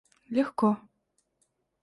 [0.31, 0.71] легко